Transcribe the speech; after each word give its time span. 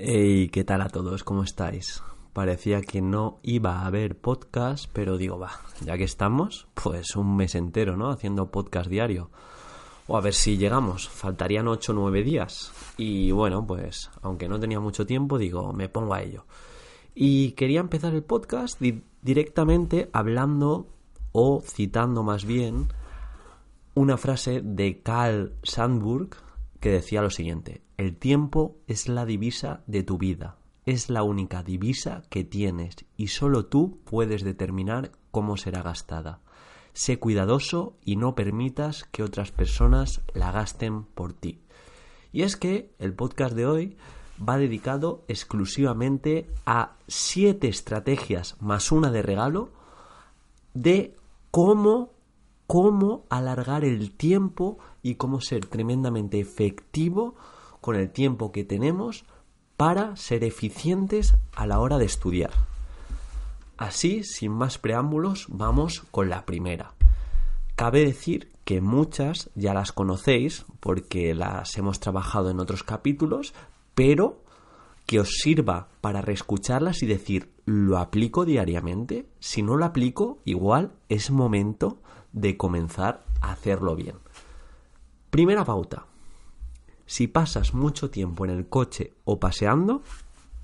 Hey, 0.00 0.48
¿qué 0.50 0.62
tal 0.62 0.80
a 0.82 0.88
todos? 0.88 1.24
¿Cómo 1.24 1.42
estáis? 1.42 2.04
Parecía 2.32 2.82
que 2.82 3.02
no 3.02 3.40
iba 3.42 3.80
a 3.80 3.86
haber 3.86 4.16
podcast, 4.16 4.88
pero 4.92 5.18
digo, 5.18 5.40
va, 5.40 5.50
ya 5.84 5.98
que 5.98 6.04
estamos, 6.04 6.68
pues 6.72 7.16
un 7.16 7.34
mes 7.34 7.56
entero, 7.56 7.96
¿no? 7.96 8.08
Haciendo 8.08 8.52
podcast 8.52 8.88
diario. 8.88 9.32
O 10.06 10.16
a 10.16 10.20
ver 10.20 10.34
si 10.34 10.56
llegamos, 10.56 11.08
faltarían 11.08 11.66
8 11.66 11.90
o 11.90 11.94
9 11.96 12.22
días. 12.22 12.70
Y 12.96 13.32
bueno, 13.32 13.66
pues 13.66 14.08
aunque 14.22 14.48
no 14.48 14.60
tenía 14.60 14.78
mucho 14.78 15.04
tiempo, 15.04 15.36
digo, 15.36 15.72
me 15.72 15.88
pongo 15.88 16.14
a 16.14 16.22
ello. 16.22 16.46
Y 17.12 17.50
quería 17.52 17.80
empezar 17.80 18.14
el 18.14 18.22
podcast 18.22 18.80
di 18.80 19.02
directamente 19.22 20.10
hablando 20.12 20.86
o 21.32 21.60
citando 21.60 22.22
más 22.22 22.44
bien 22.44 22.86
una 23.96 24.16
frase 24.16 24.60
de 24.62 25.02
Carl 25.02 25.54
Sandburg 25.64 26.36
que 26.80 26.90
decía 26.90 27.22
lo 27.22 27.30
siguiente, 27.30 27.82
el 27.96 28.16
tiempo 28.16 28.76
es 28.86 29.08
la 29.08 29.24
divisa 29.26 29.82
de 29.86 30.02
tu 30.02 30.18
vida, 30.18 30.58
es 30.86 31.10
la 31.10 31.22
única 31.22 31.62
divisa 31.62 32.22
que 32.30 32.44
tienes 32.44 32.96
y 33.16 33.28
solo 33.28 33.66
tú 33.66 33.98
puedes 34.04 34.42
determinar 34.44 35.12
cómo 35.30 35.56
será 35.56 35.82
gastada. 35.82 36.40
Sé 36.92 37.18
cuidadoso 37.18 37.96
y 38.04 38.16
no 38.16 38.34
permitas 38.34 39.04
que 39.04 39.22
otras 39.22 39.52
personas 39.52 40.22
la 40.34 40.50
gasten 40.50 41.04
por 41.04 41.32
ti. 41.32 41.60
Y 42.32 42.42
es 42.42 42.56
que 42.56 42.90
el 42.98 43.14
podcast 43.14 43.54
de 43.54 43.66
hoy 43.66 43.96
va 44.46 44.58
dedicado 44.58 45.24
exclusivamente 45.28 46.48
a 46.66 46.96
siete 47.06 47.68
estrategias 47.68 48.56
más 48.60 48.92
una 48.92 49.10
de 49.10 49.22
regalo 49.22 49.70
de 50.74 51.16
cómo 51.50 52.12
cómo 52.68 53.24
alargar 53.30 53.82
el 53.82 54.12
tiempo 54.12 54.78
y 55.02 55.14
cómo 55.14 55.40
ser 55.40 55.64
tremendamente 55.64 56.38
efectivo 56.38 57.34
con 57.80 57.96
el 57.96 58.10
tiempo 58.10 58.52
que 58.52 58.62
tenemos 58.62 59.24
para 59.78 60.14
ser 60.16 60.44
eficientes 60.44 61.34
a 61.56 61.66
la 61.66 61.80
hora 61.80 61.96
de 61.96 62.04
estudiar. 62.04 62.50
Así, 63.78 64.22
sin 64.22 64.52
más 64.52 64.76
preámbulos, 64.76 65.46
vamos 65.48 66.02
con 66.10 66.28
la 66.28 66.44
primera. 66.44 66.92
Cabe 67.74 68.04
decir 68.04 68.50
que 68.64 68.82
muchas 68.82 69.48
ya 69.54 69.72
las 69.72 69.92
conocéis 69.92 70.66
porque 70.80 71.34
las 71.34 71.74
hemos 71.78 72.00
trabajado 72.00 72.50
en 72.50 72.60
otros 72.60 72.82
capítulos, 72.82 73.54
pero 73.94 74.42
que 75.06 75.20
os 75.20 75.38
sirva 75.40 75.88
para 76.02 76.20
reescucharlas 76.20 77.02
y 77.02 77.06
decir, 77.06 77.50
¿lo 77.64 77.96
aplico 77.96 78.44
diariamente? 78.44 79.26
Si 79.40 79.62
no 79.62 79.76
lo 79.78 79.86
aplico, 79.86 80.40
igual 80.44 80.92
es 81.08 81.30
momento 81.30 82.02
de 82.40 82.56
comenzar 82.56 83.24
a 83.40 83.52
hacerlo 83.52 83.96
bien. 83.96 84.16
Primera 85.30 85.64
pauta. 85.64 86.06
Si 87.06 87.26
pasas 87.26 87.74
mucho 87.74 88.10
tiempo 88.10 88.44
en 88.44 88.50
el 88.50 88.68
coche 88.68 89.14
o 89.24 89.40
paseando, 89.40 90.02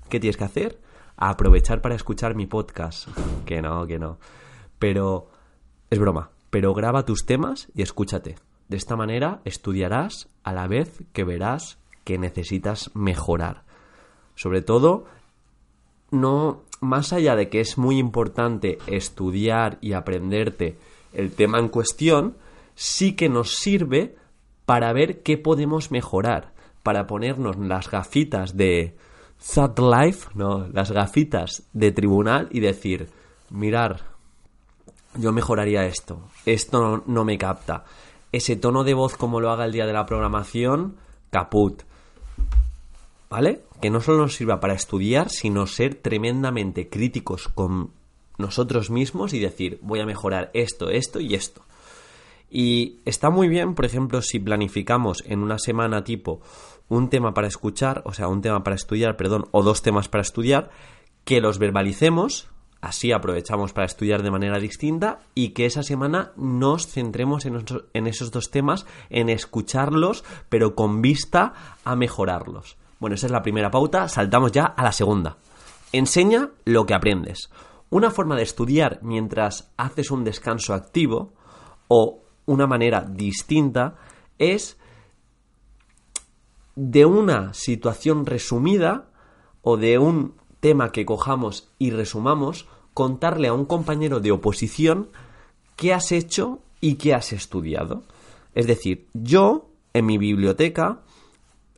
¿qué 0.09 0.19
tienes 0.19 0.37
que 0.37 0.43
hacer? 0.43 0.81
Aprovechar 1.17 1.81
para 1.81 1.95
escuchar 1.95 2.35
mi 2.35 2.45
podcast. 2.45 3.07
Que 3.45 3.61
no, 3.61 3.85
que 3.87 3.99
no. 3.99 4.19
Pero 4.79 5.27
es 5.89 5.99
broma. 5.99 6.31
Pero 6.49 6.73
graba 6.73 7.05
tus 7.05 7.25
temas 7.25 7.69
y 7.73 7.81
escúchate. 7.81 8.35
De 8.69 8.77
esta 8.77 8.95
manera 8.95 9.41
estudiarás 9.45 10.29
a 10.43 10.53
la 10.53 10.67
vez 10.67 11.03
que 11.13 11.23
verás 11.23 11.77
que 12.03 12.17
necesitas 12.17 12.91
mejorar. 12.93 13.63
Sobre 14.35 14.61
todo, 14.61 15.05
no 16.11 16.63
más 16.81 17.13
allá 17.13 17.35
de 17.35 17.49
que 17.49 17.59
es 17.59 17.77
muy 17.77 17.97
importante 17.97 18.77
estudiar 18.87 19.77
y 19.81 19.93
aprenderte 19.93 20.77
el 21.15 21.31
tema 21.31 21.59
en 21.59 21.69
cuestión, 21.69 22.37
sí 22.75 23.15
que 23.15 23.29
nos 23.29 23.55
sirve 23.55 24.15
para 24.65 24.93
ver 24.93 25.21
qué 25.21 25.37
podemos 25.37 25.91
mejorar, 25.91 26.53
para 26.83 27.07
ponernos 27.07 27.57
las 27.57 27.89
gafitas 27.89 28.57
de 28.57 28.95
Third 29.53 29.79
Life, 29.79 30.29
no, 30.33 30.67
las 30.67 30.91
gafitas 30.91 31.63
de 31.73 31.91
tribunal 31.91 32.47
y 32.51 32.59
decir, 32.59 33.09
mirar, 33.49 34.01
yo 35.15 35.31
mejoraría 35.31 35.85
esto, 35.85 36.29
esto 36.45 36.81
no, 36.81 37.03
no 37.05 37.23
me 37.25 37.37
capta, 37.37 37.85
ese 38.31 38.55
tono 38.55 38.83
de 38.83 38.93
voz 38.93 39.15
como 39.15 39.39
lo 39.39 39.49
haga 39.51 39.65
el 39.65 39.71
día 39.71 39.85
de 39.85 39.93
la 39.93 40.05
programación, 40.05 40.97
caput. 41.29 41.83
¿Vale? 43.29 43.63
Que 43.81 43.89
no 43.89 44.01
solo 44.01 44.19
nos 44.19 44.35
sirva 44.35 44.59
para 44.59 44.73
estudiar, 44.73 45.29
sino 45.29 45.67
ser 45.67 45.95
tremendamente 45.95 46.89
críticos 46.89 47.47
con 47.47 47.91
nosotros 48.37 48.89
mismos 48.89 49.33
y 49.33 49.39
decir, 49.39 49.79
voy 49.81 49.99
a 49.99 50.05
mejorar 50.05 50.51
esto, 50.53 50.89
esto 50.89 51.19
y 51.19 51.35
esto. 51.35 51.63
Y 52.49 52.99
está 53.05 53.29
muy 53.29 53.47
bien, 53.47 53.75
por 53.75 53.85
ejemplo, 53.85 54.21
si 54.21 54.39
planificamos 54.39 55.23
en 55.25 55.39
una 55.39 55.57
semana 55.59 56.03
tipo 56.03 56.41
un 56.87 57.09
tema 57.09 57.33
para 57.33 57.47
escuchar, 57.47 58.01
o 58.05 58.13
sea, 58.13 58.27
un 58.27 58.41
tema 58.41 58.63
para 58.63 58.75
estudiar, 58.75 59.17
perdón, 59.17 59.45
o 59.51 59.63
dos 59.63 59.81
temas 59.81 60.07
para 60.07 60.21
estudiar, 60.21 60.69
que 61.23 61.41
los 61.41 61.57
verbalicemos, 61.57 62.47
así 62.81 63.11
aprovechamos 63.11 63.73
para 63.73 63.87
estudiar 63.87 64.21
de 64.21 64.31
manera 64.31 64.59
distinta 64.59 65.19
y 65.33 65.49
que 65.49 65.65
esa 65.65 65.81
semana 65.81 66.31
nos 66.37 66.87
centremos 66.87 67.45
en, 67.45 67.65
en 67.93 68.07
esos 68.07 68.31
dos 68.31 68.51
temas, 68.51 68.85
en 69.09 69.29
escucharlos, 69.29 70.23
pero 70.49 70.75
con 70.75 71.01
vista 71.01 71.53
a 71.83 71.95
mejorarlos. 71.95 72.77
Bueno, 72.99 73.15
esa 73.15 73.25
es 73.25 73.31
la 73.31 73.41
primera 73.41 73.71
pauta, 73.71 74.07
saltamos 74.07 74.51
ya 74.51 74.65
a 74.65 74.83
la 74.83 74.91
segunda. 74.91 75.37
Enseña 75.91 76.49
lo 76.63 76.85
que 76.85 76.93
aprendes. 76.93 77.49
Una 77.89 78.11
forma 78.11 78.35
de 78.35 78.43
estudiar 78.43 78.99
mientras 79.01 79.71
haces 79.77 80.11
un 80.11 80.23
descanso 80.23 80.73
activo 80.73 81.33
o 81.87 82.23
una 82.45 82.67
manera 82.67 83.01
distinta 83.01 83.95
es 84.37 84.77
de 86.75 87.05
una 87.05 87.53
situación 87.53 88.25
resumida 88.25 89.09
o 89.61 89.77
de 89.77 89.97
un 89.97 90.35
tema 90.59 90.91
que 90.91 91.05
cojamos 91.05 91.71
y 91.79 91.91
resumamos, 91.91 92.67
contarle 92.93 93.47
a 93.47 93.53
un 93.53 93.65
compañero 93.65 94.19
de 94.19 94.31
oposición 94.31 95.09
qué 95.75 95.93
has 95.93 96.11
hecho 96.11 96.59
y 96.81 96.95
qué 96.95 97.13
has 97.13 97.33
estudiado. 97.33 98.03
Es 98.53 98.67
decir, 98.67 99.07
yo 99.13 99.69
en 99.93 100.05
mi 100.05 100.17
biblioteca 100.17 101.01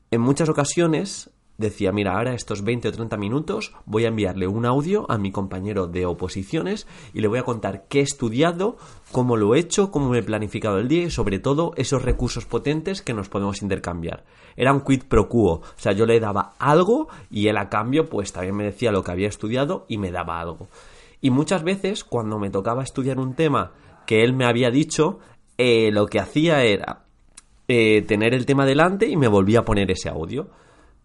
en 0.09 0.21
muchas 0.21 0.49
ocasiones 0.49 1.29
decía, 1.57 1.91
mira, 1.91 2.17
ahora 2.17 2.33
estos 2.33 2.63
20 2.63 2.87
o 2.87 2.91
30 2.91 3.17
minutos 3.17 3.73
voy 3.85 4.05
a 4.05 4.09
enviarle 4.09 4.47
un 4.47 4.65
audio 4.65 5.09
a 5.09 5.17
mi 5.17 5.31
compañero 5.31 5.87
de 5.87 6.05
oposiciones 6.05 6.87
y 7.13 7.21
le 7.21 7.27
voy 7.27 7.39
a 7.39 7.43
contar 7.43 7.85
qué 7.87 7.99
he 7.99 8.03
estudiado, 8.03 8.77
cómo 9.11 9.37
lo 9.37 9.55
he 9.55 9.59
hecho, 9.59 9.91
cómo 9.91 10.09
me 10.09 10.19
he 10.19 10.23
planificado 10.23 10.77
el 10.77 10.87
día 10.87 11.03
y 11.03 11.09
sobre 11.09 11.39
todo 11.39 11.73
esos 11.75 12.03
recursos 12.03 12.45
potentes 12.45 13.01
que 13.01 13.13
nos 13.13 13.29
podemos 13.29 13.61
intercambiar. 13.61 14.23
Era 14.55 14.73
un 14.73 14.81
quid 14.81 15.03
pro 15.03 15.27
quo, 15.29 15.53
o 15.53 15.63
sea, 15.75 15.93
yo 15.93 16.05
le 16.05 16.19
daba 16.19 16.53
algo 16.59 17.07
y 17.29 17.47
él 17.47 17.57
a 17.57 17.69
cambio 17.69 18.05
pues 18.07 18.31
también 18.31 18.55
me 18.55 18.65
decía 18.65 18.91
lo 18.91 19.03
que 19.03 19.11
había 19.11 19.27
estudiado 19.27 19.85
y 19.87 19.97
me 19.97 20.11
daba 20.11 20.39
algo. 20.39 20.67
Y 21.21 21.31
muchas 21.31 21.63
veces 21.63 22.03
cuando 22.03 22.37
me 22.37 22.51
tocaba 22.51 22.83
estudiar 22.83 23.19
un 23.19 23.33
tema 23.33 23.71
que 24.05 24.23
él 24.23 24.33
me 24.33 24.45
había 24.45 24.69
dicho, 24.69 25.19
eh, 25.57 25.89
lo 25.91 26.05
que 26.05 26.19
hacía 26.19 26.63
era 26.63 27.05
eh, 27.67 28.03
tener 28.03 28.33
el 28.35 28.45
tema 28.45 28.65
delante 28.65 29.07
y 29.07 29.17
me 29.17 29.27
volvía 29.27 29.59
a 29.59 29.65
poner 29.65 29.89
ese 29.91 30.09
audio 30.09 30.47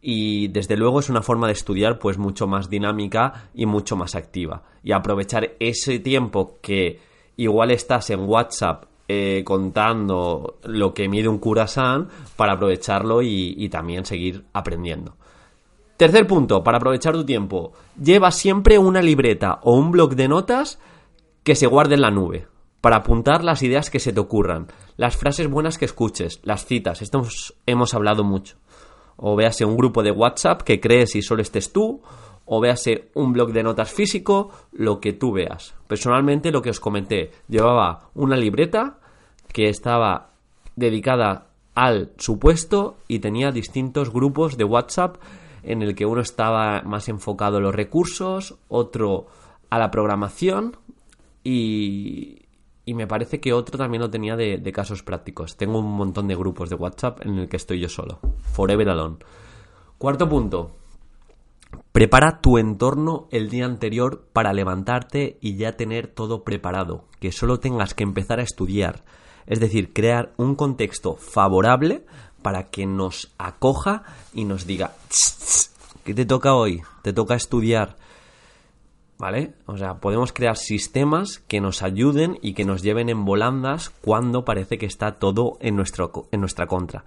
y 0.05 0.49
desde 0.49 0.77
luego 0.77 0.99
es 0.99 1.09
una 1.09 1.23
forma 1.23 1.47
de 1.47 1.53
estudiar 1.53 2.01
pues 2.01 2.19
mucho 2.19 2.49
más 2.49 2.69
dinámica 2.69 3.49
y 3.55 3.67
mucho 3.67 3.97
más 3.97 4.17
activa. 4.17 4.65
Y 4.83 4.91
aprovechar 4.91 5.53
ese 5.61 6.01
tiempo 6.01 6.59
que 6.61 6.99
igual 7.37 7.71
estás 7.71 8.11
en 8.11 8.29
WhatsApp 8.29 8.87
eh, 9.07 9.43
contando 9.45 10.59
lo 10.65 10.93
que 10.93 11.09
mide 11.09 11.29
un 11.29 11.39
curasán 11.39 12.09
para 12.35 12.55
aprovecharlo 12.55 13.23
y, 13.23 13.69
también 13.69 14.05
seguir 14.05 14.45
aprendiendo. 14.53 15.17
Tercer 15.97 16.27
punto, 16.27 16.65
para 16.65 16.79
aprovechar 16.79 17.13
tu 17.13 17.25
tiempo, 17.25 17.73
lleva 18.03 18.33
siempre 18.33 18.79
una 18.79 19.03
libreta 19.03 19.61
o 19.63 19.75
un 19.75 19.93
bloc 19.93 20.15
de 20.15 20.27
notas 20.27 20.81
que 21.45 21.55
se 21.55 21.69
guarde 21.69 21.95
en 21.95 22.01
la 22.01 22.11
nube 22.11 22.49
para 22.81 22.97
apuntar 22.97 23.45
las 23.45 23.63
ideas 23.63 23.91
que 23.91 24.01
se 24.01 24.13
te 24.13 24.19
ocurran, 24.19 24.67
las 24.97 25.17
frases 25.17 25.49
buenas 25.49 25.79
que 25.79 25.85
escuches, 25.85 26.41
las 26.43 26.65
citas, 26.67 27.03
esto 27.03 27.23
hemos 27.67 27.95
hablado 27.95 28.25
mucho 28.25 28.57
o 29.23 29.37
véase 29.37 29.65
un 29.65 29.77
grupo 29.77 30.03
de 30.03 30.11
WhatsApp 30.11 30.63
que 30.63 30.81
crees 30.81 31.15
y 31.15 31.23
solo 31.23 31.43
estés 31.43 31.73
tú, 31.73 32.03
o 32.45 32.61
véase 32.61 33.11
un 33.15 33.33
blog 33.33 33.53
de 33.53 33.63
notas 33.63 33.91
físico, 33.91 34.51
lo 34.73 34.99
que 34.99 35.13
tú 35.13 35.33
veas. 35.33 35.75
Personalmente, 35.87 36.51
lo 36.51 36.61
que 36.61 36.71
os 36.71 36.81
comenté, 36.81 37.31
llevaba 37.49 38.11
una 38.15 38.37
libreta 38.37 38.99
que 39.53 39.69
estaba 39.69 40.33
dedicada 40.75 41.47
al 41.77 42.11
supuesto 42.19 42.97
y 43.07 43.21
tenía 43.21 43.53
distintos 43.53 44.13
grupos 44.13 44.57
de 44.57 44.65
WhatsApp 44.65 45.17
en 45.63 45.83
el 45.83 45.95
que 45.95 46.05
uno 46.05 46.21
estaba 46.21 46.83
más 46.83 47.09
enfocado 47.09 47.59
a 47.59 47.61
los 47.61 47.75
recursos, 47.75 48.57
otro 48.69 49.27
a 49.71 49.79
la 49.79 49.93
programación 49.93 50.77
y, 51.45 52.43
y 52.85 52.95
me 52.95 53.07
parece 53.07 53.41
que 53.41 53.53
otro 53.53 53.79
también 53.79 54.03
lo 54.03 54.11
tenía 54.11 54.37
de, 54.37 54.73
casos 54.73 55.03
prácticos. 55.03 55.57
Tengo 55.57 55.79
un 55.79 55.93
montón 55.93 56.27
de 56.27 56.35
grupos 56.35 56.69
de 56.69 56.77
WhatsApp 56.77 57.25
en 57.25 57.39
el 57.39 57.49
que 57.49 57.57
estoy 57.57 57.81
yo 57.81 57.89
solo. 57.89 58.19
Forever 58.53 58.89
alone. 58.89 59.17
Cuarto 59.99 60.29
punto. 60.29 60.73
Prepara 61.93 62.41
tu 62.41 62.59
entorno 62.59 63.29
el 63.31 63.51
día 63.51 63.67
anterior 63.67 64.27
para 64.33 64.53
levantarte 64.53 65.39
y 65.41 65.57
ya 65.57 65.77
tener 65.77 66.09
todo 66.09 66.43
preparado. 66.43 67.05
Que 67.21 67.31
solo 67.31 67.61
tengas 67.61 67.95
que 67.95 68.03
empezar 68.03 68.41
a 68.41 68.45
estudiar. 68.45 69.05
Es 69.47 69.61
decir, 69.61 69.93
crear 69.93 70.33
un 70.37 70.57
contexto 70.57 71.15
favorable 71.17 72.05
para 72.43 72.71
que 72.71 72.87
nos 72.87 73.33
acoja 73.39 74.03
y 74.35 74.45
nos 74.45 74.67
diga, 74.67 74.93
¿qué 76.05 76.15
te 76.15 76.27
toca 76.27 76.55
hoy? 76.55 76.83
Te 77.03 77.13
toca 77.13 77.37
estudiar. 77.37 77.97
¿Vale? 79.23 79.53
O 79.67 79.77
sea, 79.77 80.01
podemos 80.01 80.33
crear 80.33 80.57
sistemas 80.57 81.39
que 81.47 81.61
nos 81.61 81.85
ayuden 81.85 82.41
y 82.43 82.55
que 82.55 82.65
nos 82.65 82.83
lleven 82.83 83.09
en 83.09 83.25
volandas 83.25 83.91
cuando 83.91 84.45
parece 84.45 84.79
que 84.79 84.87
está 84.87 85.21
todo 85.21 85.59
en, 85.61 85.77
nuestro, 85.77 86.11
en 86.33 86.41
nuestra 86.41 86.67
contra. 86.67 87.05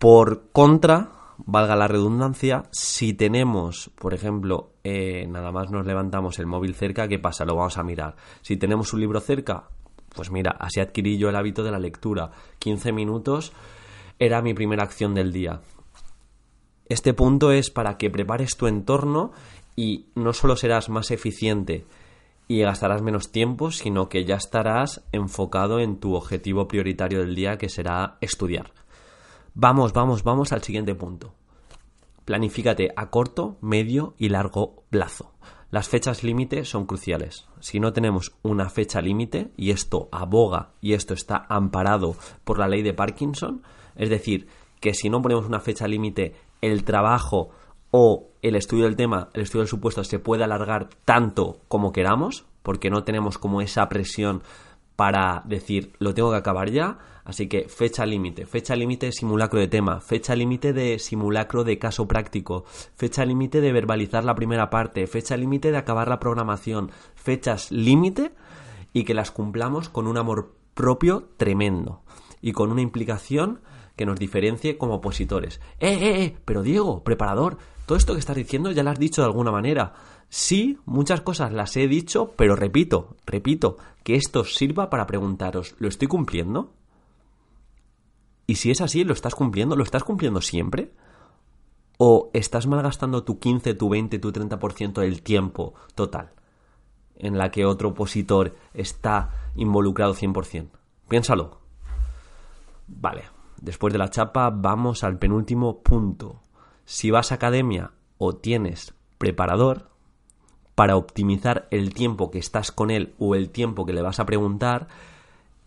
Por 0.00 0.50
contra, 0.50 1.10
valga 1.38 1.76
la 1.76 1.86
redundancia, 1.86 2.64
si 2.72 3.14
tenemos, 3.14 3.92
por 3.94 4.12
ejemplo, 4.12 4.72
eh, 4.82 5.24
nada 5.28 5.52
más 5.52 5.70
nos 5.70 5.86
levantamos 5.86 6.40
el 6.40 6.46
móvil 6.46 6.74
cerca, 6.74 7.06
¿qué 7.06 7.20
pasa? 7.20 7.44
Lo 7.44 7.54
vamos 7.54 7.78
a 7.78 7.84
mirar. 7.84 8.16
Si 8.42 8.56
tenemos 8.56 8.92
un 8.92 8.98
libro 8.98 9.20
cerca, 9.20 9.68
pues 10.16 10.32
mira, 10.32 10.56
así 10.58 10.80
adquirí 10.80 11.16
yo 11.16 11.28
el 11.28 11.36
hábito 11.36 11.62
de 11.62 11.70
la 11.70 11.78
lectura. 11.78 12.32
15 12.58 12.90
minutos 12.90 13.52
era 14.18 14.42
mi 14.42 14.52
primera 14.52 14.82
acción 14.82 15.14
del 15.14 15.30
día. 15.30 15.60
Este 16.88 17.12
punto 17.12 17.52
es 17.52 17.70
para 17.70 17.98
que 17.98 18.08
prepares 18.08 18.56
tu 18.56 18.66
entorno 18.66 19.32
y 19.78 20.06
no 20.16 20.32
solo 20.32 20.56
serás 20.56 20.88
más 20.88 21.12
eficiente 21.12 21.86
y 22.48 22.62
gastarás 22.62 23.00
menos 23.00 23.30
tiempo, 23.30 23.70
sino 23.70 24.08
que 24.08 24.24
ya 24.24 24.34
estarás 24.34 25.04
enfocado 25.12 25.78
en 25.78 26.00
tu 26.00 26.16
objetivo 26.16 26.66
prioritario 26.66 27.20
del 27.20 27.36
día, 27.36 27.58
que 27.58 27.68
será 27.68 28.18
estudiar. 28.20 28.72
Vamos, 29.54 29.92
vamos, 29.92 30.24
vamos 30.24 30.52
al 30.52 30.64
siguiente 30.64 30.96
punto. 30.96 31.32
Planifícate 32.24 32.88
a 32.96 33.08
corto, 33.10 33.56
medio 33.60 34.14
y 34.18 34.30
largo 34.30 34.82
plazo. 34.90 35.32
Las 35.70 35.88
fechas 35.88 36.24
límite 36.24 36.64
son 36.64 36.84
cruciales. 36.84 37.46
Si 37.60 37.78
no 37.78 37.92
tenemos 37.92 38.32
una 38.42 38.70
fecha 38.70 39.00
límite, 39.00 39.52
y 39.56 39.70
esto 39.70 40.08
aboga 40.10 40.72
y 40.80 40.94
esto 40.94 41.14
está 41.14 41.46
amparado 41.48 42.16
por 42.42 42.58
la 42.58 42.66
ley 42.66 42.82
de 42.82 42.94
Parkinson, 42.94 43.62
es 43.94 44.10
decir, 44.10 44.48
que 44.80 44.92
si 44.92 45.08
no 45.08 45.22
ponemos 45.22 45.46
una 45.46 45.60
fecha 45.60 45.86
límite, 45.86 46.34
el 46.62 46.82
trabajo 46.82 47.50
o 47.90 48.28
el 48.42 48.56
estudio 48.56 48.84
del 48.84 48.96
tema, 48.96 49.30
el 49.34 49.42
estudio 49.42 49.62
del 49.62 49.68
supuesto 49.68 50.04
se 50.04 50.18
puede 50.18 50.44
alargar 50.44 50.88
tanto 51.04 51.60
como 51.68 51.92
queramos, 51.92 52.46
porque 52.62 52.90
no 52.90 53.04
tenemos 53.04 53.38
como 53.38 53.60
esa 53.60 53.88
presión 53.88 54.42
para 54.96 55.42
decir 55.46 55.92
lo 55.98 56.12
tengo 56.12 56.32
que 56.32 56.36
acabar 56.36 56.70
ya, 56.70 56.98
así 57.24 57.48
que 57.48 57.68
fecha 57.68 58.04
límite, 58.04 58.46
fecha 58.46 58.74
límite 58.74 59.06
de 59.06 59.12
simulacro 59.12 59.60
de 59.60 59.68
tema, 59.68 60.00
fecha 60.00 60.34
límite 60.34 60.72
de 60.72 60.98
simulacro 60.98 61.62
de 61.62 61.78
caso 61.78 62.08
práctico, 62.08 62.64
fecha 62.96 63.24
límite 63.24 63.60
de 63.60 63.72
verbalizar 63.72 64.24
la 64.24 64.34
primera 64.34 64.70
parte, 64.70 65.06
fecha 65.06 65.36
límite 65.36 65.70
de 65.70 65.78
acabar 65.78 66.08
la 66.08 66.18
programación, 66.18 66.90
fechas 67.14 67.70
límite 67.70 68.32
y 68.92 69.04
que 69.04 69.14
las 69.14 69.30
cumplamos 69.30 69.88
con 69.88 70.06
un 70.06 70.18
amor 70.18 70.54
propio 70.74 71.28
tremendo 71.36 72.02
y 72.40 72.52
con 72.52 72.72
una 72.72 72.82
implicación 72.82 73.60
que 73.96 74.06
nos 74.06 74.18
diferencie 74.18 74.78
como 74.78 74.94
opositores. 74.94 75.60
¡Eh, 75.80 75.92
eh, 75.92 76.22
eh! 76.22 76.36
Pero 76.44 76.62
Diego, 76.62 77.02
preparador, 77.02 77.58
todo 77.88 77.96
esto 77.96 78.12
que 78.12 78.20
estás 78.20 78.36
diciendo 78.36 78.70
ya 78.70 78.82
lo 78.82 78.90
has 78.90 78.98
dicho 78.98 79.22
de 79.22 79.26
alguna 79.28 79.50
manera. 79.50 79.94
Sí, 80.28 80.78
muchas 80.84 81.22
cosas 81.22 81.54
las 81.54 81.74
he 81.74 81.88
dicho, 81.88 82.34
pero 82.36 82.54
repito, 82.54 83.16
repito, 83.24 83.78
que 84.04 84.14
esto 84.14 84.44
sirva 84.44 84.90
para 84.90 85.06
preguntaros, 85.06 85.74
¿lo 85.78 85.88
estoy 85.88 86.06
cumpliendo? 86.06 86.74
Y 88.46 88.56
si 88.56 88.70
es 88.70 88.82
así, 88.82 89.04
¿lo 89.04 89.14
estás 89.14 89.34
cumpliendo? 89.34 89.74
¿Lo 89.74 89.84
estás 89.84 90.04
cumpliendo 90.04 90.42
siempre? 90.42 90.92
¿O 91.96 92.30
estás 92.34 92.66
malgastando 92.66 93.24
tu 93.24 93.38
15, 93.38 93.72
tu 93.72 93.88
20, 93.88 94.18
tu 94.18 94.32
30% 94.32 95.00
del 95.00 95.22
tiempo 95.22 95.72
total 95.94 96.32
en 97.16 97.38
la 97.38 97.50
que 97.50 97.64
otro 97.64 97.88
opositor 97.88 98.54
está 98.74 99.50
involucrado 99.56 100.14
100%? 100.14 100.68
Piénsalo. 101.08 101.62
Vale, 102.86 103.24
después 103.62 103.94
de 103.94 103.98
la 103.98 104.10
chapa, 104.10 104.50
vamos 104.50 105.04
al 105.04 105.18
penúltimo 105.18 105.82
punto. 105.82 106.42
Si 106.88 107.10
vas 107.10 107.32
a 107.32 107.34
academia 107.34 107.90
o 108.16 108.34
tienes 108.34 108.94
preparador, 109.18 109.90
para 110.74 110.96
optimizar 110.96 111.68
el 111.70 111.92
tiempo 111.92 112.30
que 112.30 112.38
estás 112.38 112.72
con 112.72 112.90
él 112.90 113.12
o 113.18 113.34
el 113.34 113.50
tiempo 113.50 113.84
que 113.84 113.92
le 113.92 114.00
vas 114.00 114.20
a 114.20 114.24
preguntar, 114.24 114.88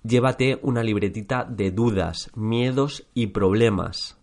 llévate 0.01 0.57
una 0.63 0.81
libretita 0.81 1.43
de 1.43 1.69
dudas, 1.69 2.31
miedos 2.33 3.05
y 3.13 3.27
problemas, 3.27 4.17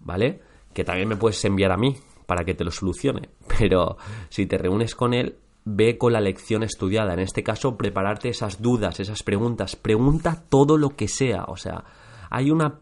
¿vale? 0.00 0.40
Que 0.74 0.82
también 0.82 1.06
me 1.08 1.16
puedes 1.16 1.44
enviar 1.44 1.70
a 1.70 1.76
mí 1.76 1.94
para 2.26 2.44
que 2.44 2.54
te 2.54 2.64
lo 2.64 2.72
solucione, 2.72 3.28
pero 3.58 3.96
si 4.28 4.46
te 4.46 4.58
reúnes 4.58 4.96
con 4.96 5.14
él, 5.14 5.36
ve 5.64 5.96
con 5.96 6.12
la 6.12 6.20
lección 6.20 6.64
estudiada, 6.64 7.12
en 7.12 7.20
este 7.20 7.44
caso 7.44 7.76
prepararte 7.76 8.30
esas 8.30 8.60
dudas, 8.60 8.98
esas 8.98 9.22
preguntas, 9.22 9.76
pregunta 9.76 10.42
todo 10.48 10.76
lo 10.76 10.96
que 10.96 11.06
sea, 11.06 11.44
o 11.44 11.56
sea, 11.56 11.84
hay 12.30 12.50
una 12.50 12.80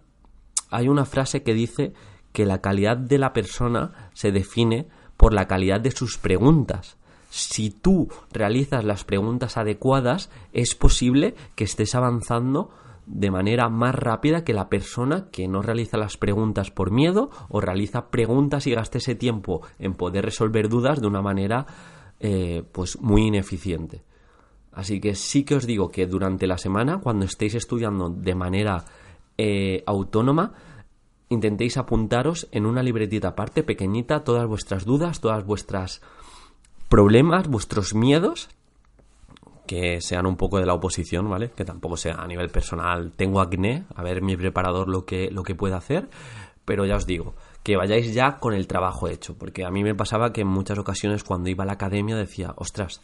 hay 0.71 0.89
una 0.89 1.05
frase 1.05 1.43
que 1.43 1.53
dice 1.53 1.93
que 2.33 2.47
la 2.47 2.61
calidad 2.61 2.97
de 2.97 3.19
la 3.19 3.33
persona 3.33 4.11
se 4.13 4.33
define 4.33 4.89
por 5.17 5.33
la 5.35 5.47
calidad 5.47 5.81
de 5.81 5.91
sus 5.91 6.19
preguntas. 6.19 6.97
Si 7.31 7.71
tú 7.71 8.09
realizas 8.33 8.85
las 8.85 9.05
preguntas 9.05 9.57
adecuadas, 9.57 10.31
es 10.53 10.75
posible 10.75 11.35
que 11.55 11.65
estés 11.65 11.95
avanzando 11.95 12.71
de 13.07 13.31
manera 13.31 13.69
más 13.69 13.95
rápida 13.95 14.45
que 14.45 14.53
la 14.53 14.69
persona 14.69 15.29
que 15.31 15.49
no 15.49 15.63
realiza 15.63 15.97
las 15.97 16.17
preguntas 16.17 16.71
por 16.71 16.91
miedo 16.91 17.31
o 17.49 17.61
realiza 17.61 18.11
preguntas 18.11 18.67
y 18.67 18.73
gaste 18.73 18.99
ese 18.99 19.15
tiempo 19.15 19.63
en 19.79 19.95
poder 19.95 20.25
resolver 20.25 20.69
dudas 20.69 21.01
de 21.01 21.07
una 21.07 21.23
manera 21.23 21.67
eh, 22.21 22.63
pues 22.73 23.01
muy 23.01 23.27
ineficiente. 23.27 24.03
Así 24.73 25.01
que 25.01 25.15
sí 25.15 25.45
que 25.45 25.57
os 25.57 25.67
digo 25.67 25.89
que 25.89 26.07
durante 26.07 26.47
la 26.47 26.59
semana, 26.59 27.01
cuando 27.01 27.25
estéis 27.25 27.55
estudiando 27.55 28.11
de 28.11 28.35
manera 28.35 28.85
eh, 29.37 29.83
autónoma, 29.87 30.53
intentéis 31.31 31.79
apuntaros 31.79 32.49
en 32.53 32.67
una 32.67 32.83
libretita 32.83 33.29
aparte, 33.29 33.63
pequeñita, 33.63 34.25
todas 34.25 34.47
vuestras 34.47 34.85
dudas, 34.85 35.21
todas 35.21 35.47
vuestras 35.47 36.03
problemas, 36.89 37.49
vuestros 37.49 37.95
miedos, 37.95 38.49
que 39.67 40.01
sean 40.01 40.27
un 40.27 40.37
poco 40.37 40.59
de 40.59 40.67
la 40.67 40.75
oposición, 40.75 41.31
¿vale? 41.31 41.53
Que 41.53 41.65
tampoco 41.65 41.97
sea 41.97 42.17
a 42.17 42.27
nivel 42.27 42.51
personal, 42.51 43.13
tengo 43.15 43.41
acné, 43.41 43.85
a 43.95 44.03
ver 44.03 44.21
mi 44.21 44.37
preparador 44.37 44.89
lo 44.89 45.07
que, 45.07 45.31
lo 45.31 45.45
que 45.45 45.55
puede 45.55 45.77
hacer, 45.77 46.11
pero 46.65 46.85
ya 46.85 46.97
os 46.97 47.07
digo, 47.07 47.35
que 47.63 47.77
vayáis 47.77 48.13
ya 48.13 48.41
con 48.41 48.53
el 48.53 48.67
trabajo 48.67 49.07
hecho, 49.07 49.39
porque 49.39 49.65
a 49.65 49.71
mí 49.71 49.85
me 49.85 49.95
pasaba 49.95 50.33
que 50.33 50.41
en 50.41 50.49
muchas 50.49 50.79
ocasiones 50.79 51.23
cuando 51.23 51.49
iba 51.49 51.63
a 51.63 51.67
la 51.67 51.75
academia 51.75 52.17
decía, 52.17 52.55
ostras, 52.57 53.01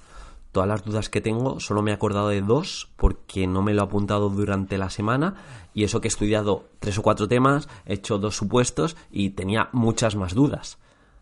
todas 0.52 0.68
las 0.68 0.84
dudas 0.84 1.08
que 1.08 1.20
tengo, 1.20 1.60
solo 1.60 1.82
me 1.82 1.90
he 1.90 1.94
acordado 1.94 2.28
de 2.28 2.40
dos 2.40 2.88
porque 2.96 3.46
no 3.46 3.62
me 3.62 3.74
lo 3.74 3.82
he 3.82 3.84
apuntado 3.84 4.30
durante 4.30 4.78
la 4.78 4.90
semana 4.90 5.34
y 5.74 5.84
eso 5.84 6.00
que 6.00 6.08
he 6.08 6.10
estudiado 6.10 6.68
tres 6.80 6.98
o 6.98 7.02
cuatro 7.02 7.28
temas, 7.28 7.68
he 7.84 7.94
hecho 7.94 8.18
dos 8.18 8.36
supuestos 8.36 8.96
y 9.10 9.30
tenía 9.30 9.68
muchas 9.72 10.16
más 10.16 10.34
dudas. 10.34 10.78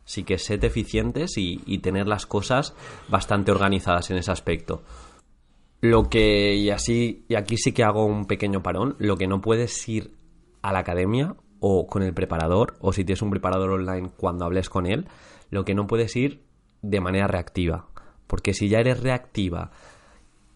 Así 0.07 0.23
que 0.23 0.39
sed 0.39 0.63
eficientes 0.63 1.39
y, 1.39 1.63
y 1.67 1.79
tener 1.79 2.07
las 2.07 2.27
cosas 2.27 2.75
bastante 3.09 3.51
organizadas 3.51 4.11
en 4.11 4.19
ese 4.19 4.31
aspecto. 4.31 4.83
Lo 5.81 6.09
que, 6.09 6.55
y 6.55 6.71
así, 6.71 7.25
y 7.29 7.35
aquí 7.35 7.57
sí 7.57 7.73
que 7.73 7.85
hago 7.85 8.07
un 8.07 8.27
pequeño 8.27 8.63
parón, 8.63 8.97
lo 8.99 9.17
que 9.17 9.27
no 9.27 9.41
puedes 9.41 9.87
ir 9.89 10.15
a 10.63 10.73
la 10.73 10.79
academia 10.79 11.37
o 11.61 11.87
con 11.87 12.03
el 12.03 12.15
preparador, 12.15 12.75
o 12.81 12.93
si 12.93 13.05
tienes 13.05 13.23
un 13.23 13.31
preparador 13.31 13.71
online 13.71 14.11
cuando 14.17 14.45
hables 14.45 14.71
con 14.71 14.87
él, 14.87 15.07
lo 15.51 15.65
que 15.65 15.75
no 15.75 15.87
puedes 15.87 16.15
ir 16.17 16.43
de 16.83 17.01
manera 17.01 17.27
reactiva. 17.27 17.89
Porque 18.27 18.55
si 18.55 18.69
ya 18.69 18.81
eres 18.81 19.01
reactiva 19.01 19.71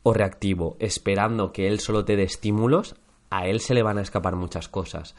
o 0.03 0.13
reactivo 0.13 0.77
esperando 0.79 1.53
que 1.53 1.69
él 1.69 1.81
solo 1.81 2.05
te 2.05 2.17
dé 2.17 2.25
estímulos, 2.25 2.97
a 3.31 3.47
él 3.47 3.61
se 3.61 3.75
le 3.75 3.83
van 3.83 3.99
a 3.99 4.03
escapar 4.03 4.37
muchas 4.37 4.69
cosas. 4.69 5.15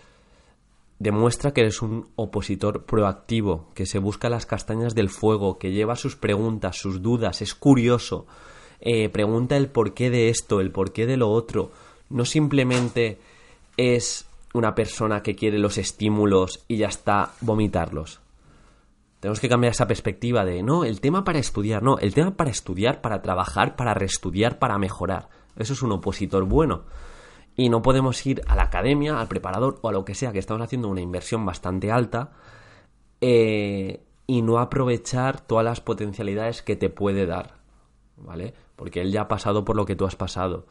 Demuestra 1.00 1.54
que 1.54 1.62
eres 1.62 1.82
un 1.82 2.10
opositor 2.16 2.84
proactivo, 2.84 3.70
que 3.74 3.86
se 3.86 4.00
busca 4.00 4.30
las 4.30 4.46
castañas 4.46 4.96
del 4.96 5.10
fuego, 5.10 5.58
que 5.58 5.72
lleva 5.72 5.96
sus 5.96 6.16
preguntas, 6.16 6.78
sus 6.78 7.02
dudas, 7.02 7.42
es 7.42 7.56
curioso, 7.56 8.28
eh, 8.82 9.08
pregunta 9.10 9.56
el 9.56 9.70
porqué 9.70 10.10
de 10.10 10.30
esto, 10.30 10.60
el 10.60 10.72
porqué 10.72 11.06
de 11.06 11.18
lo 11.18 11.30
otro. 11.30 11.72
No 12.10 12.26
simplemente 12.26 13.20
es 13.78 14.26
una 14.54 14.76
persona 14.76 15.22
que 15.22 15.36
quiere 15.36 15.58
los 15.58 15.78
estímulos 15.78 16.66
y 16.68 16.78
ya 16.78 16.88
está 16.88 17.32
vomitarlos. 17.42 18.20
Tenemos 19.20 19.40
que 19.40 19.50
cambiar 19.50 19.72
esa 19.72 19.88
perspectiva 19.88 20.46
de, 20.46 20.64
no, 20.64 20.86
el 20.86 21.02
tema 21.02 21.24
para 21.24 21.40
estudiar, 21.40 21.84
no, 21.84 21.98
el 21.98 22.14
tema 22.14 22.38
para 22.38 22.50
estudiar, 22.50 23.02
para 23.02 23.22
trabajar, 23.22 23.76
para 23.76 23.94
reestudiar, 23.94 24.60
para 24.60 24.78
mejorar. 24.78 25.30
Eso 25.58 25.74
es 25.74 25.82
un 25.82 25.92
opositor 25.92 26.46
bueno. 26.46 26.86
Y 27.58 27.68
no 27.68 27.82
podemos 27.82 28.26
ir 28.26 28.42
a 28.48 28.56
la 28.56 28.64
academia, 28.64 29.20
al 29.20 29.28
preparador 29.28 29.80
o 29.82 29.90
a 29.90 29.92
lo 29.92 30.06
que 30.06 30.16
sea, 30.16 30.32
que 30.32 30.40
estamos 30.40 30.64
haciendo 30.64 30.88
una 30.88 31.02
inversión 31.02 31.46
bastante 31.46 31.92
alta, 31.92 32.32
eh, 33.20 34.02
y 34.26 34.42
no 34.42 34.60
aprovechar 34.60 35.42
todas 35.42 35.66
las 35.66 35.82
potencialidades 35.82 36.62
que 36.62 36.78
te 36.78 36.90
puede 36.90 37.26
dar, 37.26 37.56
¿vale? 38.16 38.54
Porque 38.78 39.02
él 39.02 39.12
ya 39.12 39.24
ha 39.24 39.28
pasado 39.28 39.66
por 39.66 39.76
lo 39.76 39.86
que 39.86 39.98
tú 39.98 40.06
has 40.06 40.16
pasado. 40.16 40.66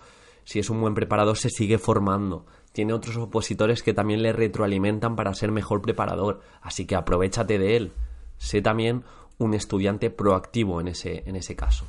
Si 0.45 0.59
es 0.59 0.71
un 0.71 0.81
buen 0.81 0.95
preparador, 0.95 1.37
se 1.37 1.51
sigue 1.51 1.77
formando. 1.77 2.47
Tiene 2.73 2.95
otros 2.95 3.19
opositores 3.19 3.83
que 3.83 3.93
también 3.93 4.23
le 4.23 4.33
retroalimentan 4.33 5.15
para 5.15 5.35
ser 5.35 5.53
mejor 5.53 5.83
preparador. 5.83 6.41
Así 6.63 6.87
que 6.87 6.97
aprovechate 6.97 7.59
de 7.59 7.77
él. 7.77 7.93
Sé 8.39 8.63
también 8.63 9.05
un 9.39 9.55
estudiante 9.55 10.11
proactivo 10.11 10.81
en 10.81 10.89
ese, 10.89 11.23
en 11.27 11.37
ese 11.37 11.55
caso. 11.55 11.87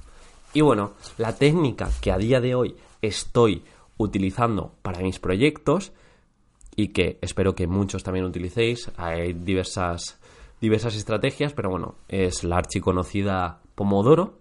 Y 0.54 0.62
bueno, 0.62 0.94
la 1.18 1.36
técnica 1.36 1.90
que 2.02 2.12
a 2.12 2.18
día 2.18 2.42
de 2.42 2.56
hoy 2.56 2.76
estoy 3.02 3.64
utilizando 3.98 4.74
para 4.82 5.02
mis 5.02 5.20
proyectos 5.20 5.92
y 6.76 6.90
que 6.90 7.18
espero 7.22 7.56
que 7.56 7.68
muchos 7.68 8.04
también 8.04 8.26
utilicéis, 8.26 8.92
hay 8.98 9.34
diversas, 9.34 10.20
diversas 10.62 10.96
estrategias, 10.96 11.54
pero 11.54 11.70
bueno, 11.70 11.96
es 12.08 12.44
la 12.44 12.58
archiconocida 12.58 13.60
Pomodoro 13.76 14.39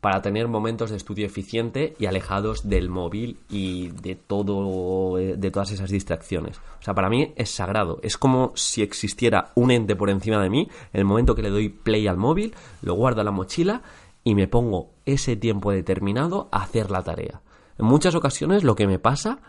para 0.00 0.22
tener 0.22 0.46
momentos 0.48 0.90
de 0.90 0.96
estudio 0.96 1.26
eficiente 1.26 1.94
y 1.98 2.06
alejados 2.06 2.68
del 2.68 2.88
móvil 2.88 3.38
y 3.48 3.88
de 3.88 4.14
todo 4.14 5.16
de 5.16 5.50
todas 5.50 5.72
esas 5.72 5.90
distracciones. 5.90 6.58
O 6.78 6.82
sea, 6.82 6.94
para 6.94 7.08
mí 7.08 7.32
es 7.36 7.50
sagrado, 7.50 7.98
es 8.02 8.16
como 8.16 8.52
si 8.54 8.82
existiera 8.82 9.52
un 9.54 9.70
ente 9.70 9.96
por 9.96 10.10
encima 10.10 10.42
de 10.42 10.50
mí, 10.50 10.68
el 10.92 11.04
momento 11.04 11.34
que 11.34 11.42
le 11.42 11.50
doy 11.50 11.68
play 11.68 12.06
al 12.06 12.16
móvil, 12.16 12.54
lo 12.82 12.94
guardo 12.94 13.20
en 13.20 13.26
la 13.26 13.32
mochila 13.32 13.82
y 14.22 14.34
me 14.34 14.48
pongo 14.48 14.90
ese 15.04 15.36
tiempo 15.36 15.72
determinado 15.72 16.48
a 16.52 16.62
hacer 16.62 16.90
la 16.90 17.02
tarea. 17.02 17.42
En 17.78 17.86
muchas 17.86 18.14
ocasiones 18.14 18.64
lo 18.64 18.74
que 18.74 18.86
me 18.86 18.98
pasa 18.98 19.40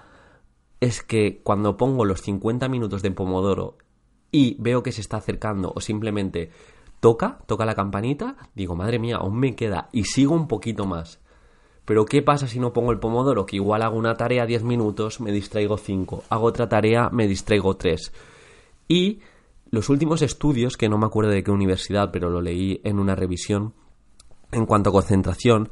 es 0.80 1.02
que 1.02 1.42
cuando 1.44 1.78
pongo 1.78 2.06
los 2.06 2.22
50 2.22 2.68
minutos 2.70 3.02
de 3.02 3.12
Pomodoro 3.12 3.78
y 4.32 4.56
veo 4.60 4.84
que 4.84 4.92
se 4.92 5.02
está 5.02 5.18
acercando 5.18 5.72
o 5.76 5.82
simplemente 5.82 6.52
toca, 7.00 7.40
toca 7.46 7.66
la 7.66 7.76
campanita, 7.76 8.36
digo, 8.56 8.76
madre 8.76 9.00
mía, 9.00 9.18
aún 9.18 9.40
me 9.40 9.56
queda 9.56 9.90
y 9.92 10.06
sigo 10.06 10.36
un 10.36 10.48
poquito 10.48 10.86
más. 10.86 11.20
Pero 11.86 12.06
¿qué 12.06 12.22
pasa 12.22 12.48
si 12.48 12.60
no 12.60 12.74
pongo 12.74 12.92
el 12.92 13.00
pomodoro? 13.00 13.46
Que 13.46 13.56
igual 13.56 13.82
hago 13.82 13.98
una 13.98 14.16
tarea 14.16 14.46
10 14.46 14.64
minutos, 14.64 15.22
me 15.22 15.32
distraigo 15.32 15.78
5, 15.78 16.24
hago 16.30 16.46
otra 16.46 16.68
tarea, 16.68 17.10
me 17.12 17.28
distraigo 17.28 17.78
3. 17.78 18.12
Y 18.90 19.22
los 19.70 19.90
últimos 19.90 20.22
estudios, 20.22 20.76
que 20.76 20.90
no 20.90 20.98
me 20.98 21.06
acuerdo 21.06 21.32
de 21.32 21.44
qué 21.44 21.52
universidad, 21.52 22.10
pero 22.12 22.30
lo 22.30 22.42
leí 22.42 22.82
en 22.84 23.00
una 23.00 23.16
revisión 23.16 23.74
en 24.52 24.66
cuanto 24.66 24.90
a 24.90 24.94
concentración, 24.94 25.70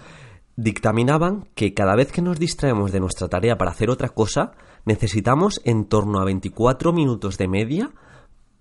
dictaminaban 0.55 1.47
que 1.53 1.73
cada 1.73 1.95
vez 1.95 2.11
que 2.11 2.21
nos 2.21 2.39
distraemos 2.39 2.91
de 2.91 2.99
nuestra 2.99 3.27
tarea 3.27 3.57
para 3.57 3.71
hacer 3.71 3.89
otra 3.89 4.09
cosa, 4.09 4.53
necesitamos 4.85 5.61
en 5.65 5.85
torno 5.85 6.19
a 6.19 6.25
24 6.25 6.93
minutos 6.93 7.37
de 7.37 7.47
media 7.47 7.91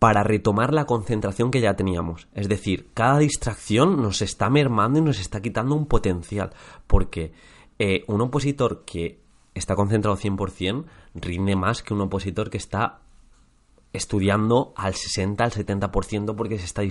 para 0.05 0.23
retomar 0.23 0.75
la 0.75 0.85
concentración 0.85 1.51
que 1.51 1.63
ya 1.63 1.77
teníamos. 1.77 2.29
Es 2.35 2.47
decir, 2.47 2.91
cada 2.93 3.21
distracción 3.21 4.03
nos 4.03 4.21
está 4.21 4.51
mermando 4.51 4.99
y 4.99 5.03
nos 5.03 5.19
está 5.19 5.41
quitando 5.41 5.75
un 5.75 5.87
potencial, 5.87 6.51
porque 6.87 7.33
eh, 7.79 8.05
un 8.07 8.21
opositor 8.21 8.85
que 8.85 9.23
está 9.55 9.75
concentrado 9.75 10.19
100% 10.19 10.85
rinde 11.15 11.57
más 11.57 11.83
que 11.83 11.95
un 11.95 12.03
opositor 12.03 12.51
que 12.51 12.59
está 12.59 13.01
estudiando 13.95 14.75
al 14.77 14.93
60, 14.93 15.43
al 15.43 15.53
70% 15.53 16.37
porque 16.37 16.59
se 16.59 16.67
está, 16.67 16.83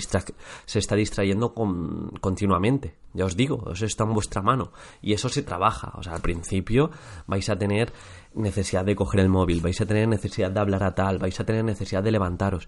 se 0.65 0.79
está 0.79 0.95
distrayendo 0.95 1.53
continuamente. 1.53 2.95
Ya 3.13 3.25
os 3.25 3.37
digo, 3.37 3.73
eso 3.73 3.85
está 3.85 4.05
en 4.05 4.13
vuestra 4.15 4.41
mano. 4.41 4.71
Y 5.03 5.13
eso 5.13 5.29
se 5.29 5.43
trabaja. 5.43 5.91
O 5.97 6.01
sea, 6.01 6.13
al 6.13 6.21
principio 6.21 6.89
vais 7.27 7.47
a 7.47 7.59
tener 7.59 7.93
necesidad 8.33 8.83
de 8.83 8.95
coger 8.95 9.19
el 9.19 9.29
móvil, 9.29 9.61
vais 9.61 9.79
a 9.81 9.85
tener 9.85 10.07
necesidad 10.07 10.49
de 10.49 10.61
hablar 10.61 10.83
a 10.83 10.95
tal, 10.95 11.19
vais 11.19 11.39
a 11.39 11.45
tener 11.45 11.63
necesidad 11.63 12.01
de 12.01 12.11
levantaros. 12.11 12.67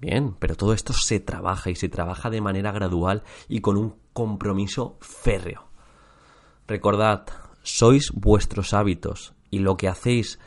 Bien, 0.00 0.34
pero 0.38 0.56
todo 0.56 0.72
esto 0.72 0.94
se 0.94 1.20
trabaja 1.20 1.70
y 1.70 1.76
se 1.76 1.90
trabaja 1.90 2.30
de 2.30 2.40
manera 2.40 2.72
gradual 2.72 3.22
y 3.48 3.60
con 3.60 3.76
un 3.76 3.96
compromiso 4.14 4.96
férreo. 5.00 5.68
Recordad, 6.66 7.26
sois 7.62 8.10
vuestros 8.12 8.72
hábitos 8.72 9.34
y 9.50 9.58
lo 9.58 9.76
que 9.76 9.88
hacéis 9.88 10.38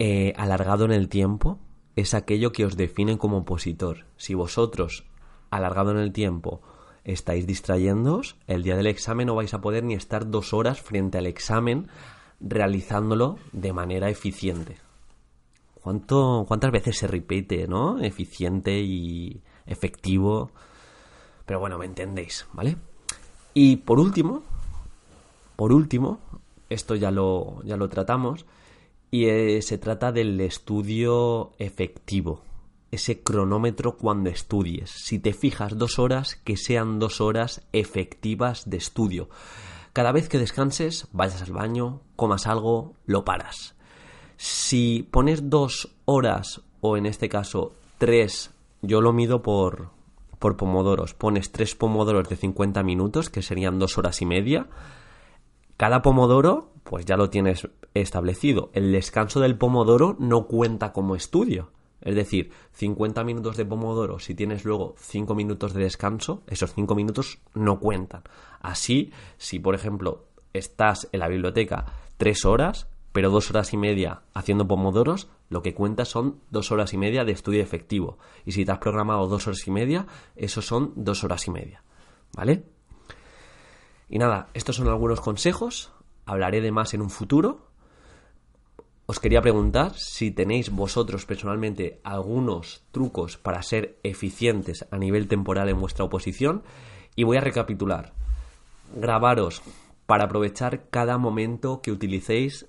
eh, 0.00 0.32
alargado 0.36 0.84
en 0.84 0.92
el 0.92 1.08
tiempo 1.08 1.60
es 1.94 2.14
aquello 2.14 2.50
que 2.50 2.64
os 2.64 2.76
define 2.76 3.18
como 3.18 3.38
opositor. 3.38 4.06
Si 4.16 4.34
vosotros, 4.34 5.04
alargado 5.50 5.92
en 5.92 5.98
el 5.98 6.12
tiempo, 6.12 6.60
estáis 7.04 7.46
distrayéndoos, 7.46 8.36
el 8.48 8.64
día 8.64 8.76
del 8.76 8.88
examen 8.88 9.28
no 9.28 9.36
vais 9.36 9.54
a 9.54 9.60
poder 9.60 9.84
ni 9.84 9.94
estar 9.94 10.28
dos 10.28 10.52
horas 10.52 10.80
frente 10.80 11.18
al 11.18 11.26
examen 11.26 11.86
realizándolo 12.40 13.38
de 13.52 13.72
manera 13.72 14.10
eficiente. 14.10 14.83
¿Cuánto, 15.84 16.46
¿Cuántas 16.48 16.72
veces 16.72 16.96
se 16.96 17.06
repite, 17.06 17.68
no? 17.68 18.00
Eficiente 18.00 18.80
y 18.80 19.42
efectivo. 19.66 20.50
Pero 21.44 21.60
bueno, 21.60 21.76
me 21.76 21.84
entendéis, 21.84 22.46
¿vale? 22.54 22.78
Y 23.52 23.76
por 23.76 24.00
último, 24.00 24.42
por 25.56 25.74
último, 25.74 26.20
esto 26.70 26.94
ya 26.94 27.10
lo, 27.10 27.62
ya 27.64 27.76
lo 27.76 27.90
tratamos, 27.90 28.46
y 29.10 29.26
eh, 29.26 29.60
se 29.60 29.76
trata 29.76 30.10
del 30.10 30.40
estudio 30.40 31.52
efectivo, 31.58 32.40
ese 32.90 33.22
cronómetro 33.22 33.98
cuando 33.98 34.30
estudies. 34.30 34.88
Si 34.88 35.18
te 35.18 35.34
fijas 35.34 35.76
dos 35.76 35.98
horas, 35.98 36.34
que 36.34 36.56
sean 36.56 36.98
dos 36.98 37.20
horas 37.20 37.60
efectivas 37.74 38.70
de 38.70 38.78
estudio. 38.78 39.28
Cada 39.92 40.12
vez 40.12 40.30
que 40.30 40.38
descanses, 40.38 41.08
vayas 41.12 41.42
al 41.42 41.52
baño, 41.52 42.00
comas 42.16 42.46
algo, 42.46 42.94
lo 43.04 43.26
paras. 43.26 43.73
Si 44.36 45.08
pones 45.10 45.48
dos 45.50 45.94
horas, 46.04 46.62
o 46.80 46.96
en 46.96 47.06
este 47.06 47.28
caso 47.28 47.74
tres, 47.98 48.50
yo 48.82 49.00
lo 49.00 49.12
mido 49.12 49.42
por, 49.42 49.90
por 50.38 50.56
pomodoros, 50.56 51.14
pones 51.14 51.52
tres 51.52 51.74
pomodoros 51.74 52.28
de 52.28 52.36
50 52.36 52.82
minutos, 52.82 53.30
que 53.30 53.42
serían 53.42 53.78
dos 53.78 53.98
horas 53.98 54.20
y 54.22 54.26
media, 54.26 54.66
cada 55.76 56.02
pomodoro, 56.02 56.70
pues 56.84 57.04
ya 57.04 57.16
lo 57.16 57.30
tienes 57.30 57.68
establecido. 57.94 58.70
El 58.74 58.92
descanso 58.92 59.40
del 59.40 59.56
pomodoro 59.56 60.16
no 60.18 60.46
cuenta 60.46 60.92
como 60.92 61.16
estudio. 61.16 61.70
Es 62.00 62.14
decir, 62.14 62.52
50 62.72 63.24
minutos 63.24 63.56
de 63.56 63.64
pomodoro, 63.64 64.18
si 64.18 64.34
tienes 64.34 64.64
luego 64.64 64.94
5 64.98 65.34
minutos 65.34 65.72
de 65.72 65.82
descanso, 65.82 66.42
esos 66.46 66.74
5 66.74 66.94
minutos 66.94 67.38
no 67.54 67.80
cuentan. 67.80 68.22
Así, 68.60 69.10
si 69.38 69.58
por 69.58 69.74
ejemplo 69.74 70.26
estás 70.52 71.08
en 71.12 71.20
la 71.20 71.28
biblioteca 71.28 71.86
3 72.18 72.44
horas, 72.44 72.88
pero 73.14 73.30
2 73.30 73.50
horas 73.50 73.72
y 73.72 73.76
media 73.76 74.22
haciendo 74.34 74.66
pomodoros, 74.66 75.28
lo 75.48 75.62
que 75.62 75.72
cuenta 75.72 76.04
son 76.04 76.40
2 76.50 76.72
horas 76.72 76.92
y 76.94 76.98
media 76.98 77.24
de 77.24 77.30
estudio 77.30 77.62
efectivo. 77.62 78.18
Y 78.44 78.50
si 78.50 78.64
te 78.64 78.72
has 78.72 78.78
programado 78.78 79.28
2 79.28 79.46
horas 79.46 79.68
y 79.68 79.70
media, 79.70 80.08
esos 80.34 80.66
son 80.66 80.92
2 80.96 81.22
horas 81.22 81.46
y 81.46 81.52
media. 81.52 81.84
¿Vale? 82.36 82.64
Y 84.08 84.18
nada, 84.18 84.48
estos 84.52 84.74
son 84.74 84.88
algunos 84.88 85.20
consejos, 85.20 85.92
hablaré 86.26 86.60
de 86.60 86.72
más 86.72 86.92
en 86.92 87.02
un 87.02 87.08
futuro. 87.08 87.68
Os 89.06 89.20
quería 89.20 89.40
preguntar 89.40 89.94
si 89.94 90.32
tenéis 90.32 90.70
vosotros 90.70 91.24
personalmente 91.24 92.00
algunos 92.02 92.82
trucos 92.90 93.38
para 93.38 93.62
ser 93.62 93.96
eficientes 94.02 94.88
a 94.90 94.98
nivel 94.98 95.28
temporal 95.28 95.68
en 95.68 95.78
vuestra 95.78 96.04
oposición 96.04 96.64
y 97.14 97.22
voy 97.22 97.36
a 97.36 97.42
recapitular. 97.42 98.12
Grabaros 98.96 99.62
para 100.06 100.24
aprovechar 100.24 100.88
cada 100.90 101.16
momento 101.16 101.80
que 101.80 101.92
utilicéis 101.92 102.66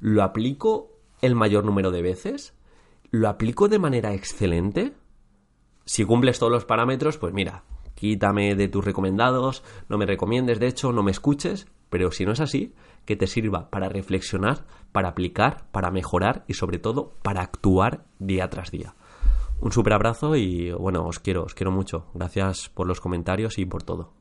¿Lo 0.00 0.22
aplico 0.22 0.90
el 1.22 1.34
mayor 1.34 1.64
número 1.64 1.90
de 1.90 2.02
veces? 2.02 2.54
¿Lo 3.10 3.28
aplico 3.28 3.68
de 3.68 3.78
manera 3.78 4.14
excelente? 4.14 4.94
Si 5.84 6.04
cumples 6.04 6.38
todos 6.38 6.52
los 6.52 6.64
parámetros, 6.64 7.18
pues 7.18 7.32
mira, 7.32 7.62
quítame 7.94 8.56
de 8.56 8.68
tus 8.68 8.84
recomendados, 8.84 9.62
no 9.88 9.98
me 9.98 10.06
recomiendes, 10.06 10.58
de 10.58 10.66
hecho, 10.66 10.92
no 10.92 11.02
me 11.02 11.12
escuches, 11.12 11.68
pero 11.88 12.10
si 12.10 12.24
no 12.24 12.32
es 12.32 12.40
así, 12.40 12.74
que 13.04 13.16
te 13.16 13.28
sirva 13.28 13.70
para 13.70 13.88
reflexionar, 13.88 14.66
para 14.92 15.10
aplicar, 15.10 15.70
para 15.70 15.90
mejorar 15.90 16.44
y 16.48 16.54
sobre 16.54 16.78
todo 16.78 17.14
para 17.22 17.42
actuar 17.42 18.04
día 18.18 18.50
tras 18.50 18.70
día. 18.70 18.96
Un 19.60 19.72
super 19.72 19.94
abrazo 19.94 20.36
y 20.36 20.72
bueno, 20.72 21.06
os 21.06 21.18
quiero, 21.18 21.44
os 21.44 21.54
quiero 21.54 21.72
mucho. 21.72 22.06
Gracias 22.12 22.68
por 22.68 22.86
los 22.86 23.00
comentarios 23.00 23.58
y 23.58 23.64
por 23.64 23.82
todo. 23.82 24.15